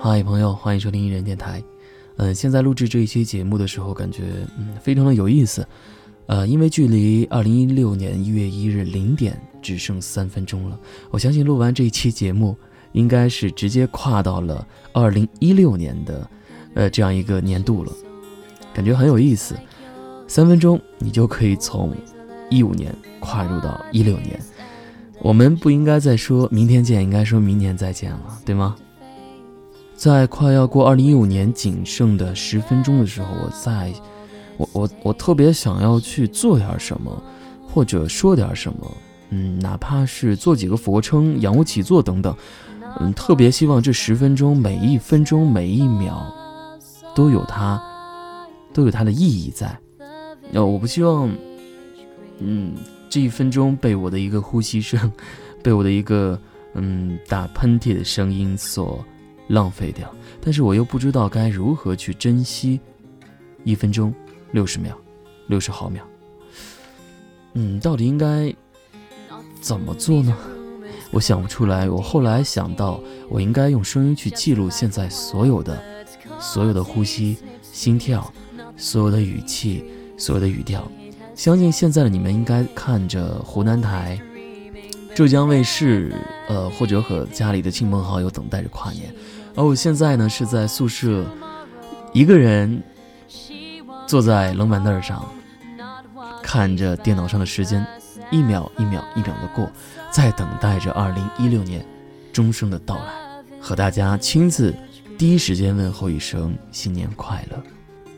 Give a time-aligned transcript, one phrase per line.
[0.00, 1.60] 嗨，朋友，欢迎收听一人电台。
[2.18, 4.22] 嗯，现在录制这一期节目的时候，感觉
[4.56, 5.66] 嗯非常的有意思。
[6.26, 10.78] 呃，因为距离二零一六年一月一日零点只剩三分钟了，
[11.10, 12.56] 我相信录完这一期节目，
[12.92, 16.30] 应该是直接跨到了二零一六年的
[16.74, 17.92] 呃这样一个年度了，
[18.72, 19.56] 感觉很有意思。
[20.28, 21.92] 三分钟，你就可以从
[22.50, 24.38] 一五年跨入到一六年。
[25.20, 28.76] 我们不应该再说明天见，应该说明年再见了，对吗？
[29.98, 33.92] 在快要过二零一五年仅剩的十分钟的时候，我在，
[34.56, 37.20] 我我我特别想要去做点什么，
[37.66, 38.96] 或者说点什么，
[39.30, 42.32] 嗯，哪怕是做几个俯卧撑、仰卧起坐等等，
[43.00, 46.32] 嗯，特别希望这十分钟每一分钟每一秒
[47.12, 47.82] 都有它，
[48.72, 49.76] 都有它的意义在。
[50.52, 51.28] 呃，我不希望，
[52.38, 52.72] 嗯，
[53.10, 55.12] 这一分钟被我的一个呼吸声，
[55.60, 56.40] 被我的一个
[56.74, 59.04] 嗯打喷嚏的声音所。
[59.48, 62.80] 浪费掉，但是我又不知道该如何去珍惜
[63.64, 64.14] 一分钟
[64.52, 64.96] 六十秒，
[65.48, 66.04] 六十毫秒。
[67.54, 68.54] 嗯，到底应该
[69.60, 70.36] 怎么做呢？
[71.10, 71.88] 我想不出来。
[71.88, 75.82] 我后来想到，我应该用声音去记录现在所有的、
[76.38, 78.32] 所有的呼吸、心跳、
[78.76, 79.84] 所有的语气、
[80.18, 80.86] 所有的语调。
[81.34, 84.20] 相信现在的你们应该看着湖南台、
[85.18, 86.14] 浙江卫视，
[86.46, 89.12] 呃，或者和家里的亲朋好友等待着跨年。
[89.56, 91.26] 而我现在呢，是在宿舍，
[92.12, 92.80] 一个人
[94.06, 95.28] 坐在冷板凳上，
[96.40, 97.84] 看着电脑上的时间，
[98.30, 99.68] 一秒一秒一秒的过，
[100.08, 101.84] 在等待着二零一六年
[102.32, 103.12] 钟声的到来，
[103.60, 104.72] 和大家亲自
[105.18, 107.60] 第一时间问候一声新年快乐。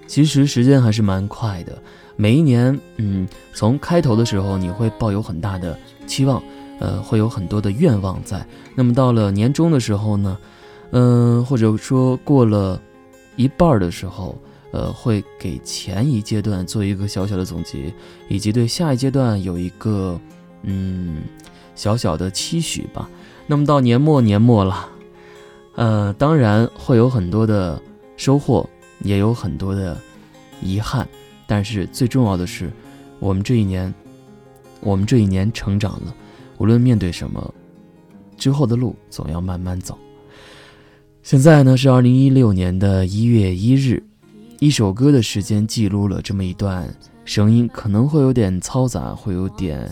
[0.07, 1.83] 其实时间还是蛮快的，
[2.17, 6.43] 每一年，嗯，从开头的时候你会抱有很大的期望，
[6.81, 8.45] 呃，会有很多的愿望在。
[8.75, 10.37] 那么到了年终的时候呢？
[10.93, 12.83] 嗯，或者说过了
[13.37, 14.37] 一半的时候，
[14.73, 17.95] 呃，会给前一阶段做一个小小的总结，
[18.29, 20.21] 以及对下一阶段有一个
[20.65, 21.23] 嗯
[21.77, 23.09] 小小的期许吧。
[23.47, 24.89] 那么到年末年末了，
[25.77, 27.81] 呃，当然会有很多的
[28.17, 28.69] 收获，
[29.01, 29.97] 也有很多的
[30.61, 31.07] 遗憾，
[31.47, 32.69] 但是最重要的是，
[33.21, 33.95] 我们这一年，
[34.81, 36.15] 我们这一年成长了，
[36.61, 37.55] 无论面对什么，
[38.37, 39.97] 之后的路总要慢慢走。
[41.23, 44.03] 现在呢是二零一六年的一月一日，
[44.59, 46.87] 一首歌的时间记录了这么一段
[47.25, 49.91] 声音，可能会有点嘈杂，会有点，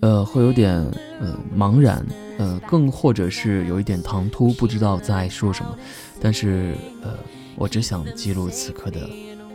[0.00, 0.74] 呃，会有点
[1.20, 2.04] 呃茫然，
[2.36, 5.78] 呃，更或者是有一点唐突，不知道在说什么。
[6.20, 7.16] 但是呃，
[7.54, 9.08] 我只想记录此刻的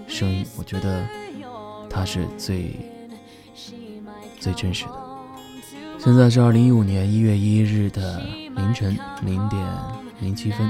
[0.07, 1.05] 声音，我觉得
[1.89, 2.73] 它是最
[4.39, 5.08] 最真实的。
[5.99, 8.21] 现在是二零一五年一月一日的
[8.55, 9.61] 凌晨零点。
[10.21, 10.69] 零七分，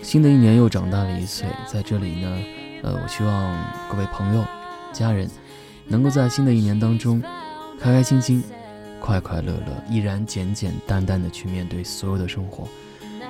[0.00, 1.48] 新的一年又长大了一岁。
[1.66, 2.44] 在这里呢，
[2.82, 4.44] 呃，我希望各位朋友、
[4.92, 5.28] 家人，
[5.86, 7.20] 能够在新的一年当中，
[7.80, 8.44] 开开心心、
[9.00, 12.68] 快快乐乐，依然简简单单的去面对所有的生活，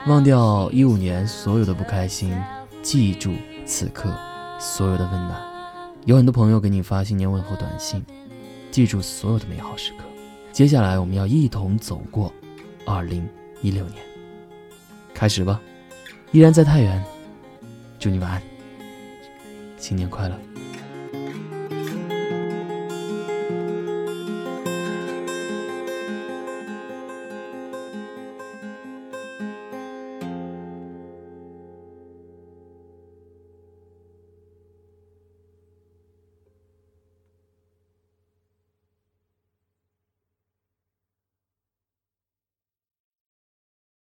[0.06, 2.34] 忘掉一五年所有的不开心，
[2.82, 3.32] 记住
[3.64, 4.14] 此刻
[4.58, 5.40] 所有的温暖。
[6.04, 8.04] 有很多朋友给你发新年问候短信，
[8.70, 10.04] 记住所有的美好时刻。
[10.60, 12.30] 接下来我们要一同走过
[12.84, 13.26] 二零
[13.62, 13.96] 一六年。
[15.14, 15.58] 开始吧，
[16.32, 17.02] 依然在太原，
[17.98, 18.42] 祝你晚安，
[19.78, 20.49] 新年快乐。